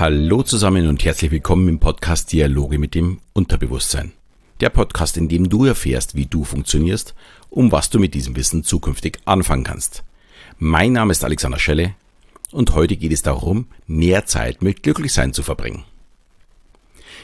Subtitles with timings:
[0.00, 4.12] Hallo zusammen und herzlich willkommen im Podcast Dialoge mit dem Unterbewusstsein.
[4.60, 7.14] Der Podcast, in dem du erfährst, wie du funktionierst,
[7.50, 10.02] um was du mit diesem Wissen zukünftig anfangen kannst.
[10.58, 11.94] Mein Name ist Alexander Schelle
[12.50, 15.84] und heute geht es darum, mehr Zeit mit Glücklichsein zu verbringen.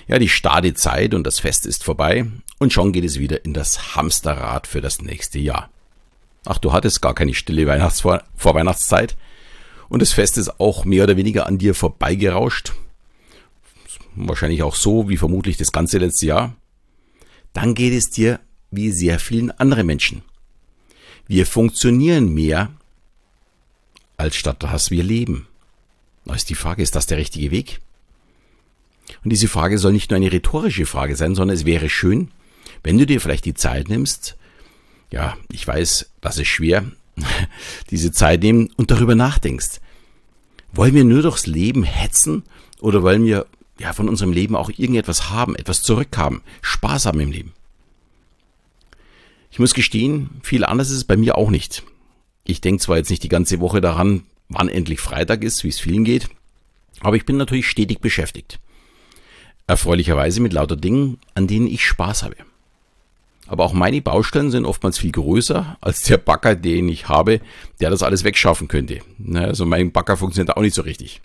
[0.06, 2.26] Ja, die starre Zeit und das Fest ist vorbei
[2.58, 5.70] und schon geht es wieder in das Hamsterrad für das nächste Jahr.
[6.44, 9.16] Ach, du hattest gar keine stille Weihnachtsvor Vorweihnachtszeit
[9.88, 12.72] und das Fest ist auch mehr oder weniger an dir vorbeigerauscht.
[14.14, 16.56] Wahrscheinlich auch so wie vermutlich das ganze letzte Jahr.
[17.52, 18.40] Dann geht es dir
[18.70, 20.22] wie sehr vielen anderen Menschen.
[21.26, 22.70] Wir funktionieren mehr,
[24.16, 25.48] als statt dass wir leben.
[26.24, 27.80] Da ist die Frage, ist das der richtige Weg?
[29.22, 32.30] Und diese Frage soll nicht nur eine rhetorische Frage sein, sondern es wäre schön,
[32.82, 34.36] wenn du dir vielleicht die Zeit nimmst,
[35.10, 36.84] ja, ich weiß, das ist schwer,
[37.90, 39.80] diese Zeit nehmen und darüber nachdenkst.
[40.72, 42.42] Wollen wir nur durchs Leben hetzen
[42.80, 43.46] oder wollen wir
[43.78, 47.52] ja von unserem Leben auch irgendetwas haben, etwas zurückhaben, Spaß haben im Leben?
[49.50, 51.82] Ich muss gestehen, viel anders ist es bei mir auch nicht.
[52.44, 55.80] Ich denke zwar jetzt nicht die ganze Woche daran, wann endlich Freitag ist, wie es
[55.80, 56.28] vielen geht,
[57.00, 58.60] aber ich bin natürlich stetig beschäftigt.
[59.66, 62.36] Erfreulicherweise mit lauter Dingen, an denen ich Spaß habe.
[63.46, 67.40] Aber auch meine Baustellen sind oftmals viel größer als der Bagger, den ich habe,
[67.80, 69.00] der das alles wegschaffen könnte.
[69.34, 71.20] Also mein Bagger funktioniert auch nicht so richtig.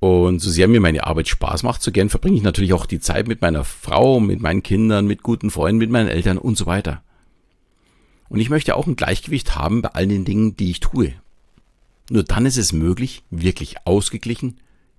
[0.00, 2.98] Und so sehr mir meine Arbeit Spaß macht, so gern verbringe ich natürlich auch die
[2.98, 6.66] Zeit mit meiner Frau, mit meinen Kindern, mit guten Freunden, mit meinen Eltern und so
[6.66, 7.04] weiter.
[8.28, 11.14] Und ich möchte auch ein Gleichgewicht haben bei all den Dingen, die ich tue.
[12.10, 14.58] Nur dann ist es möglich, wirklich ausgeglichen,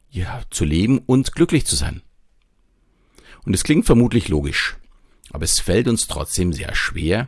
[0.09, 2.02] ja, zu leben und glücklich zu sein.
[3.44, 4.78] Und es klingt vermutlich logisch.
[5.34, 7.28] Aber es fällt uns trotzdem sehr schwer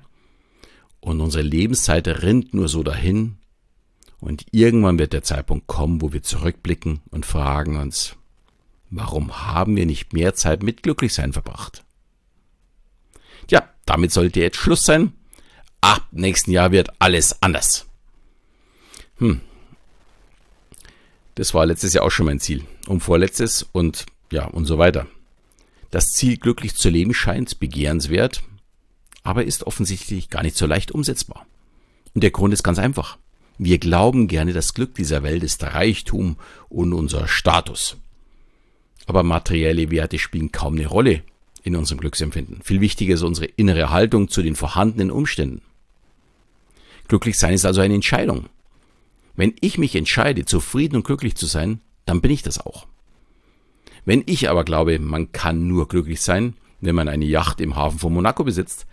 [1.02, 3.40] und unsere Lebenszeit rinnt nur so dahin
[4.20, 8.16] und irgendwann wird der Zeitpunkt kommen, wo wir zurückblicken und fragen uns,
[8.92, 11.84] warum haben wir nicht mehr Zeit mit Glücklichsein verbracht?
[13.50, 15.14] Ja, damit sollte jetzt Schluss sein.
[15.82, 17.88] Ab nächsten Jahr wird alles anders.
[19.18, 19.42] Hm.
[21.36, 22.66] Das war letztes Jahr auch schon mein Ziel.
[22.88, 25.08] Und vorletztes und ja, und so weiter.
[25.96, 28.44] Das Ziel, glücklich zu leben, scheint begehrenswert,
[29.24, 31.48] aber ist offensichtlich gar nicht so leicht umsetzbar.
[32.14, 33.18] Und der Grund ist ganz einfach.
[33.58, 36.36] Wir glauben gerne, das Glück dieser Welt ist Reichtum
[36.68, 37.96] und unser Status.
[39.06, 41.22] Aber materielle Werte spielen kaum eine Rolle
[41.64, 42.62] in unserem Glücksempfinden.
[42.62, 45.62] Viel wichtiger ist unsere innere Haltung zu den vorhandenen Umständen.
[47.08, 48.48] Glücklich sein ist also eine Entscheidung.
[49.38, 52.86] Wenn ich mich entscheide, zufrieden und glücklich zu sein, dann bin ich das auch.
[54.06, 58.00] Wenn ich aber glaube, man kann nur glücklich sein, wenn man eine Yacht im Hafen
[58.00, 58.86] von Monaco besitzt,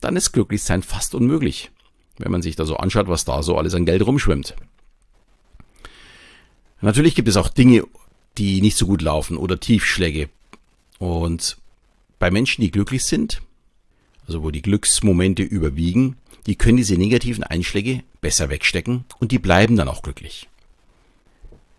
[0.00, 1.70] dann ist glücklich sein fast unmöglich,
[2.18, 4.54] wenn man sich da so anschaut, was da so alles an Geld rumschwimmt.
[6.80, 7.84] Natürlich gibt es auch Dinge,
[8.38, 10.30] die nicht so gut laufen oder Tiefschläge.
[10.98, 11.58] Und
[12.18, 13.42] bei Menschen, die glücklich sind,
[14.26, 16.16] also wo die Glücksmomente überwiegen,
[16.46, 20.48] die können diese negativen Einschläge besser wegstecken und die bleiben dann auch glücklich.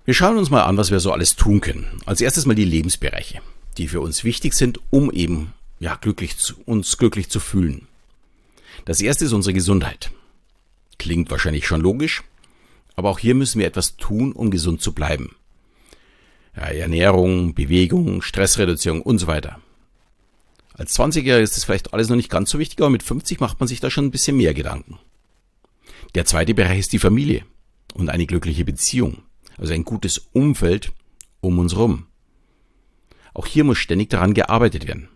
[0.04, 2.02] Wir schauen uns mal an, was wir so alles tun können.
[2.06, 3.40] Als erstes mal die Lebensbereiche,
[3.78, 7.88] die für uns wichtig sind, um eben ja, glücklich zu, uns glücklich zu fühlen.
[8.86, 10.12] Das erste ist unsere Gesundheit.
[10.98, 12.24] Klingt wahrscheinlich schon logisch,
[12.96, 15.36] aber auch hier müssen wir etwas tun, um gesund zu bleiben.
[16.56, 19.60] Ja, Ernährung, Bewegung, Stressreduzierung und so weiter.
[20.74, 23.60] Als 20er ist das vielleicht alles noch nicht ganz so wichtig, aber mit 50 macht
[23.60, 24.98] man sich da schon ein bisschen mehr Gedanken.
[26.16, 27.46] Der zweite Bereich ist die Familie
[27.94, 29.22] und eine glückliche Beziehung
[29.58, 30.92] also ein gutes Umfeld
[31.42, 32.08] um uns rum.
[33.34, 35.10] Auch hier muss ständig daran gearbeitet werden.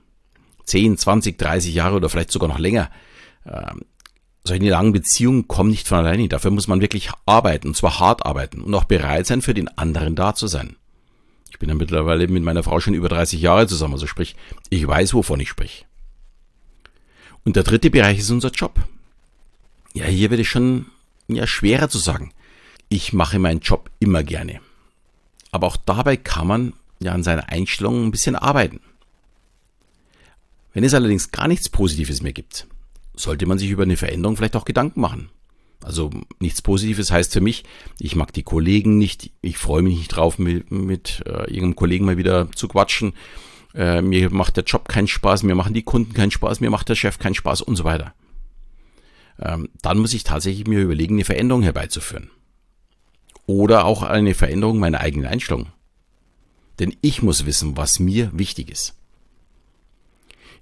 [0.66, 2.90] 10, 20, 30 Jahre oder vielleicht sogar noch länger.
[3.46, 3.82] Ähm,
[4.44, 6.28] solche langen Beziehungen kommen nicht von alleine.
[6.28, 9.68] Dafür muss man wirklich arbeiten, und zwar hart arbeiten und auch bereit sein, für den
[9.78, 10.76] anderen da zu sein.
[11.50, 14.36] Ich bin ja mittlerweile mit meiner Frau schon über 30 Jahre zusammen, also sprich,
[14.70, 15.86] ich weiß, wovon ich sprich.
[17.44, 18.76] Und der dritte Bereich ist unser Job.
[19.94, 20.88] Ja, hier wird es schon
[21.28, 22.32] ja, schwerer zu sagen
[22.90, 24.60] ich mache meinen Job immer gerne.
[25.52, 28.80] Aber auch dabei kann man ja an seiner Einstellung ein bisschen arbeiten.
[30.74, 32.68] Wenn es allerdings gar nichts Positives mehr gibt,
[33.16, 35.30] sollte man sich über eine Veränderung vielleicht auch Gedanken machen.
[35.82, 36.10] Also
[36.40, 37.64] nichts Positives heißt für mich,
[38.00, 42.06] ich mag die Kollegen nicht, ich freue mich nicht drauf, mit, mit äh, irgendeinem Kollegen
[42.06, 43.14] mal wieder zu quatschen.
[43.74, 46.90] Äh, mir macht der Job keinen Spaß, mir machen die Kunden keinen Spaß, mir macht
[46.90, 48.14] der Chef keinen Spaß und so weiter.
[49.40, 52.32] Ähm, dann muss ich tatsächlich mir überlegen, eine Veränderung herbeizuführen
[53.46, 55.68] oder auch eine Veränderung meiner eigenen Einstellung.
[56.80, 58.96] Denn ich muss wissen, was mir wichtig ist.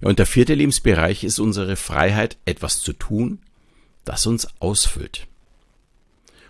[0.00, 3.38] Ja, und der vierte Lebensbereich ist unsere Freiheit, etwas zu tun,
[4.04, 5.26] das uns ausfüllt.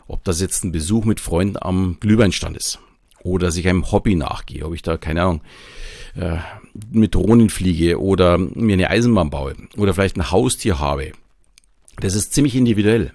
[0.06, 2.78] Ob das jetzt ein Besuch mit Freunden am Glühweinstand ist
[3.22, 5.40] oder dass ich einem Hobby nachgehe, ob ich da, keine Ahnung,
[6.14, 6.38] äh,
[6.90, 11.12] mit Drohnen fliege oder mir eine Eisenbahn baue oder vielleicht ein Haustier habe.
[11.96, 13.12] Das ist ziemlich individuell.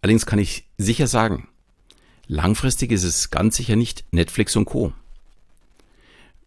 [0.00, 1.48] Allerdings kann ich sicher sagen,
[2.28, 4.92] langfristig ist es ganz sicher nicht Netflix und Co.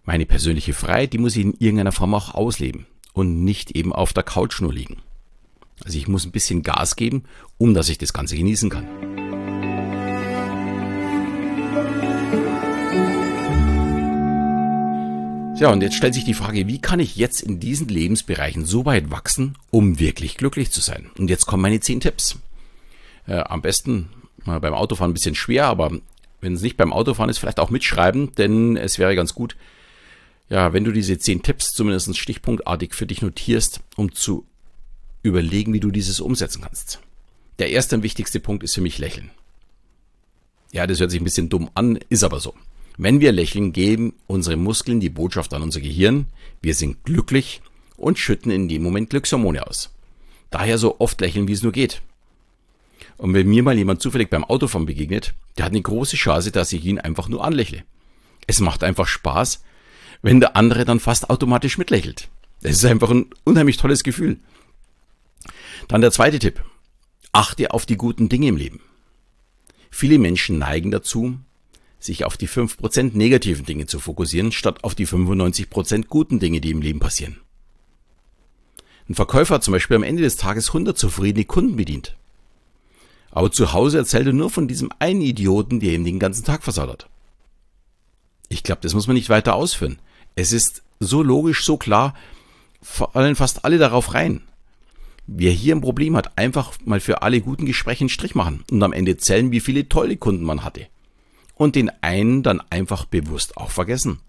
[0.04, 4.14] Meine persönliche Freiheit, die muss ich in irgendeiner Form auch ausleben und nicht eben auf
[4.14, 4.98] der Couch nur liegen.
[5.84, 7.24] Also ich muss ein bisschen Gas geben,
[7.58, 8.88] um dass ich das Ganze genießen kann.
[15.60, 18.86] Ja, und jetzt stellt sich die Frage, wie kann ich jetzt in diesen Lebensbereichen so
[18.86, 21.12] weit wachsen, um wirklich glücklich zu sein?
[21.20, 22.40] Und jetzt kommen meine zehn Tipps.
[23.28, 24.10] Äh, am besten
[24.46, 25.92] beim Autofahren ein bisschen schwer, aber
[26.42, 29.56] wenn es nicht beim Autofahren ist, vielleicht auch mitschreiben, denn es wäre ganz gut,
[30.50, 34.46] ja, wenn du diese zehn Tipps zumindest stichpunktartig für dich notierst, um zu
[35.24, 37.00] überlegen, wie du dieses umsetzen kannst.
[37.60, 39.30] Der erste und wichtigste Punkt ist für mich Lächeln.
[40.72, 42.56] Ja, das hört sich ein bisschen dumm an, ist aber so.
[42.98, 46.28] Wenn wir lächeln, geben unsere Muskeln die Botschaft an unser Gehirn,
[46.62, 47.62] wir sind glücklich
[47.98, 49.94] und schütten in dem Moment Glückshormone aus.
[50.50, 52.02] Daher so oft lächeln, wie es nur geht.
[53.22, 56.74] Und wenn mir mal jemand zufällig beim Autofahren begegnet, der hat eine große Chance, dass
[56.74, 57.84] ich ihn einfach nur anlächle.
[58.48, 59.64] Es macht einfach Spaß,
[60.24, 62.30] wenn der andere dann fast automatisch mitlächelt.
[62.64, 64.40] Das ist einfach ein unheimlich tolles Gefühl.
[65.88, 66.64] Dann der zweite Tipp.
[67.32, 68.82] Achte auf die guten Dinge im Leben.
[69.92, 71.38] Viele Menschen neigen dazu,
[72.00, 76.72] sich auf die 5% negativen Dinge zu fokussieren, statt auf die 95% guten Dinge, die
[76.72, 77.40] im Leben passieren.
[79.08, 82.18] Ein Verkäufer hat zum Beispiel am Ende des Tages 100 zufriedene Kunden bedient.
[83.32, 86.64] Aber zu Hause erzählt er nur von diesem einen Idioten, der ihm den ganzen Tag
[86.64, 87.08] versaut hat.
[88.50, 90.00] Ich glaube, das muss man nicht weiter ausführen.
[90.36, 92.14] Es ist so logisch, so klar,
[92.82, 94.42] fallen fast alle darauf rein.
[95.28, 98.84] Wer hier ein Problem hat, einfach mal für alle guten Gespräche einen Strich machen und
[98.84, 100.88] am Ende zählen, wie viele tolle Kunden man hatte
[101.56, 104.20] und den einen dann einfach bewusst auch vergessen.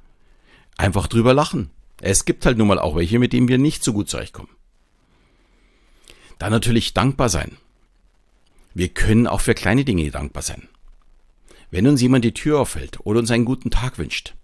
[0.76, 1.70] Einfach drüber lachen.
[2.00, 4.50] Es gibt halt nun mal auch welche, mit denen wir nicht so gut zurechtkommen.
[6.38, 7.56] Dann natürlich dankbar sein.
[8.74, 10.68] Wir können auch für kleine Dinge dankbar sein.
[11.70, 14.34] Wenn uns jemand die Tür aufhält oder uns einen guten Tag wünscht.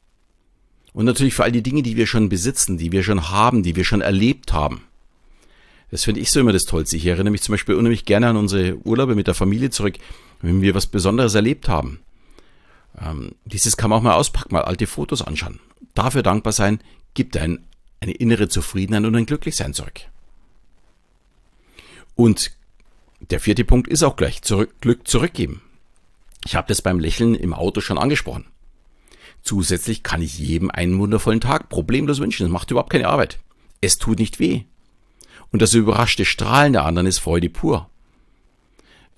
[0.93, 3.77] Und natürlich für all die Dinge, die wir schon besitzen, die wir schon haben, die
[3.77, 4.83] wir schon erlebt haben.
[5.91, 6.97] Das finde ich so immer das Tollste.
[6.97, 9.95] Ich erinnere mich zum Beispiel unheimlich gerne an unsere Urlaube mit der Familie zurück,
[10.43, 12.01] wenn wir was Besonderes erlebt haben.
[13.01, 15.61] Ähm, dieses kann man auch mal auspacken, mal alte Fotos anschauen.
[15.95, 16.81] Dafür dankbar sein,
[17.15, 17.65] gibt ein,
[18.01, 20.01] eine innere Zufriedenheit und ein Glücklichsein zurück.
[22.15, 22.58] Und
[23.31, 25.63] der vierte Punkt ist auch gleich zurück, Glück zurückgeben.
[26.45, 28.47] Ich habe das beim Lächeln im Auto schon angesprochen.
[29.43, 32.47] Zusätzlich kann ich jedem einen wundervollen Tag problemlos wünschen.
[32.47, 33.39] Es macht überhaupt keine Arbeit.
[33.81, 34.63] Es tut nicht weh.
[35.53, 37.89] Und das überraschte Strahlen der anderen ist Freude pur.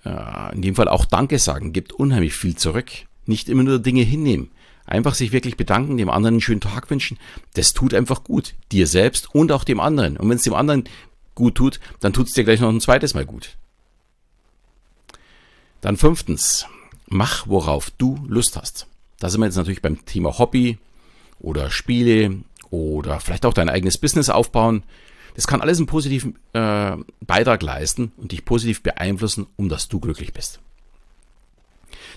[0.05, 2.91] In dem Fall auch Danke sagen, gibt unheimlich viel zurück.
[3.27, 4.51] Nicht immer nur Dinge hinnehmen.
[4.87, 7.19] Einfach sich wirklich bedanken, dem anderen einen schönen Tag wünschen.
[7.55, 8.55] Das tut einfach gut.
[8.73, 10.17] Dir selbst und auch dem anderen.
[10.17, 10.85] Und wenn es dem anderen
[11.35, 13.57] gut tut, dann tut es dir gleich noch ein zweites Mal gut.
[15.81, 16.67] Dann fünftens,
[17.07, 18.87] mach, worauf du Lust hast.
[19.19, 20.79] Da sind wir jetzt natürlich beim Thema Hobby
[21.41, 22.37] oder Spiele
[22.71, 24.83] oder vielleicht auch dein eigenes Business aufbauen.
[25.35, 30.01] Das kann alles einen positiven äh, Beitrag leisten und dich positiv beeinflussen, um dass du
[30.01, 30.61] glücklich bist.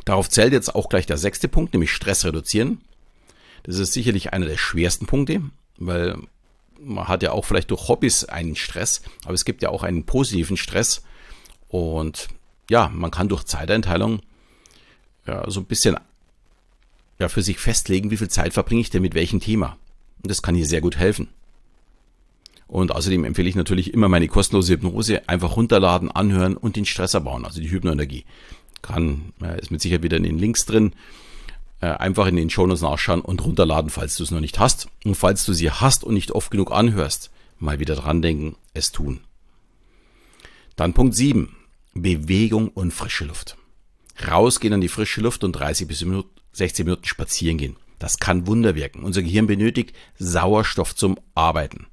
[0.05, 2.81] Darauf zählt jetzt auch gleich der sechste Punkt, nämlich Stress reduzieren.
[3.63, 5.41] Das ist sicherlich einer der schwersten Punkte,
[5.77, 6.17] weil
[6.79, 10.05] man hat ja auch vielleicht durch Hobbys einen Stress, aber es gibt ja auch einen
[10.05, 11.03] positiven Stress.
[11.69, 12.27] Und
[12.69, 14.21] ja, man kann durch Zeiteinteilung
[15.25, 15.97] ja, so ein bisschen
[17.19, 19.77] ja, für sich festlegen, wie viel Zeit verbringe ich denn mit welchem Thema.
[20.21, 21.29] Und das kann hier sehr gut helfen.
[22.67, 27.13] Und außerdem empfehle ich natürlich immer meine kostenlose Hypnose einfach runterladen, anhören und den Stress
[27.13, 28.25] erbauen, also die Hypnoenergie
[28.81, 30.93] kann, ist mit Sicherheit wieder in den Links drin.
[31.81, 34.87] Äh, einfach in den Shownotes nachschauen und runterladen, falls du es noch nicht hast.
[35.03, 37.29] Und falls du sie hast und nicht oft genug anhörst,
[37.59, 39.21] mal wieder dran denken, es tun.
[40.75, 41.55] Dann Punkt 7.
[41.93, 43.57] Bewegung und frische Luft.
[44.27, 46.05] Rausgehen an die frische Luft und 30 bis
[46.53, 47.75] 60 Minuten spazieren gehen.
[47.99, 49.03] Das kann Wunder wirken.
[49.03, 51.87] Unser Gehirn benötigt Sauerstoff zum Arbeiten.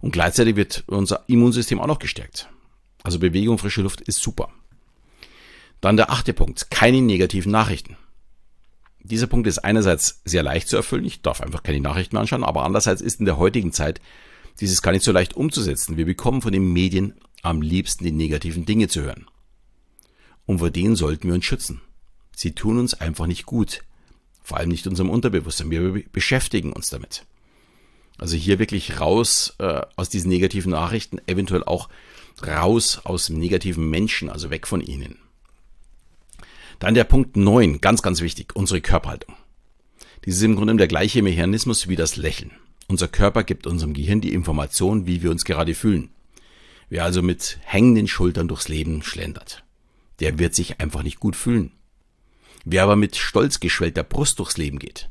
[0.00, 2.48] Und gleichzeitig wird unser Immunsystem auch noch gestärkt.
[3.02, 4.50] Also Bewegung, frische Luft ist super.
[5.80, 7.96] Dann der achte Punkt, keine negativen Nachrichten.
[9.00, 12.44] Dieser Punkt ist einerseits sehr leicht zu erfüllen, ich darf einfach keine Nachrichten mehr anschauen,
[12.44, 14.00] aber andererseits ist in der heutigen Zeit
[14.60, 15.96] dieses gar nicht so leicht umzusetzen.
[15.96, 19.26] Wir bekommen von den Medien am liebsten die negativen Dinge zu hören.
[20.46, 21.80] Und vor denen sollten wir uns schützen.
[22.34, 23.82] Sie tun uns einfach nicht gut.
[24.42, 25.70] Vor allem nicht unserem Unterbewusstsein.
[25.70, 27.24] Wir beschäftigen uns damit.
[28.18, 31.88] Also hier wirklich raus äh, aus diesen negativen Nachrichten, eventuell auch
[32.46, 35.18] raus aus negativen Menschen, also weg von ihnen.
[36.78, 39.36] Dann der Punkt 9, ganz, ganz wichtig, unsere Körperhaltung.
[40.24, 42.52] Dies ist im Grunde der gleiche Mechanismus wie das Lächeln.
[42.88, 46.10] Unser Körper gibt unserem Gehirn die Information, wie wir uns gerade fühlen.
[46.92, 49.64] Wer also mit hängenden Schultern durchs Leben schlendert,
[50.20, 51.72] der wird sich einfach nicht gut fühlen.
[52.66, 55.08] Wer aber mit stolz geschwellter Brust durchs Leben geht,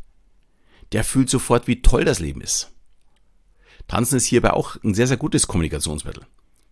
[0.91, 2.71] der fühlt sofort, wie toll das Leben ist.
[3.87, 6.23] Tanzen ist hierbei auch ein sehr, sehr gutes Kommunikationsmittel,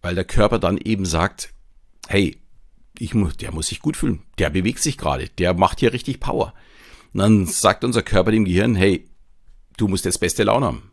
[0.03, 1.55] weil der Körper dann eben sagt,
[2.07, 2.37] hey,
[2.99, 6.19] ich muss, der muss sich gut fühlen, der bewegt sich gerade, der macht hier richtig
[6.19, 6.53] Power.
[7.15, 9.09] Und dann sagt unser Körper dem Gehirn, hey,
[9.75, 10.91] du musst jetzt beste Laune haben.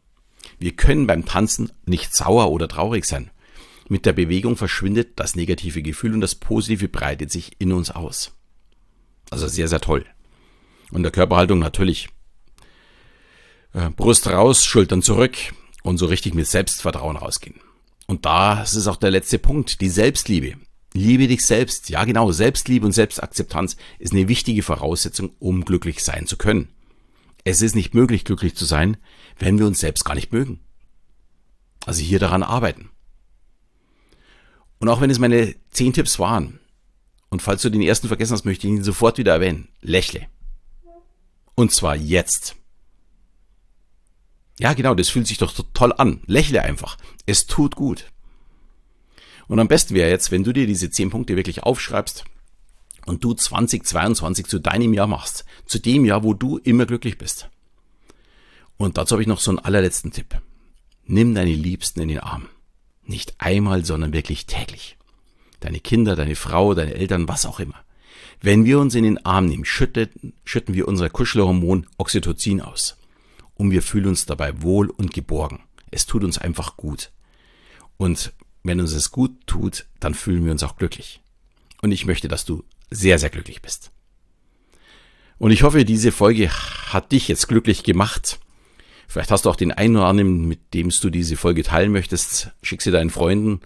[0.58, 3.30] Wir können beim Tanzen nicht sauer oder traurig sein.
[3.88, 8.33] Mit der Bewegung verschwindet das negative Gefühl und das Positive breitet sich in uns aus.
[9.31, 10.05] Also sehr, sehr toll.
[10.90, 12.09] Und der Körperhaltung natürlich.
[13.73, 15.37] Äh, Brust raus, Schultern zurück
[15.83, 17.61] und so richtig mit Selbstvertrauen rausgehen.
[18.07, 20.55] Und das ist auch der letzte Punkt, die Selbstliebe.
[20.93, 21.90] Liebe dich selbst.
[21.90, 22.33] Ja, genau.
[22.33, 26.69] Selbstliebe und Selbstakzeptanz ist eine wichtige Voraussetzung, um glücklich sein zu können.
[27.45, 28.97] Es ist nicht möglich, glücklich zu sein,
[29.38, 30.61] wenn wir uns selbst gar nicht mögen.
[31.85, 32.90] Also hier daran arbeiten.
[34.78, 36.61] Und auch wenn es meine zehn Tipps waren,
[37.28, 39.68] und falls du den ersten vergessen hast, möchte ich ihn sofort wieder erwähnen.
[39.80, 40.26] Lächle.
[41.54, 42.54] Und zwar jetzt.
[44.59, 46.23] Ja, genau, das fühlt sich doch toll an.
[46.26, 46.97] Lächle einfach.
[47.26, 48.06] Es tut gut.
[49.49, 52.25] Und am besten wäre jetzt, wenn du dir diese zehn Punkte wirklich aufschreibst
[53.06, 57.49] und du 2022 zu deinem Jahr machst, zu dem Jahr, wo du immer glücklich bist.
[58.76, 60.40] Und dazu habe ich noch so einen allerletzten Tipp.
[61.04, 62.49] Nimm deine Liebsten in den Arm.
[63.06, 64.96] Nicht einmal, sondern wirklich täglich.
[65.60, 67.82] Deine Kinder, deine Frau, deine Eltern, was auch immer.
[68.40, 72.96] Wenn wir uns in den Arm nehmen, schütten, schütten wir unser Kuschelhormon Oxytocin aus.
[73.54, 75.60] Und wir fühlen uns dabei wohl und geborgen.
[75.90, 77.10] Es tut uns einfach gut.
[77.96, 78.32] Und
[78.62, 81.22] wenn uns es gut tut, dann fühlen wir uns auch glücklich.
[81.80, 83.92] Und ich möchte, dass du sehr, sehr glücklich bist.
[85.38, 88.38] Und ich hoffe, diese Folge hat dich jetzt glücklich gemacht.
[89.08, 92.50] Vielleicht hast du auch den einen oder anderen, mit dem du diese Folge teilen möchtest.
[92.62, 93.60] Schick sie deinen Freunden.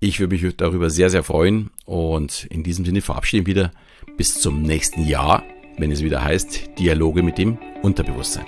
[0.00, 1.70] Ich würde mich darüber sehr, sehr freuen.
[1.84, 3.72] Und in diesem Sinne verabschieden wir wieder
[4.16, 5.42] bis zum nächsten Jahr,
[5.78, 8.46] wenn es wieder heißt Dialoge mit dem Unterbewusstsein.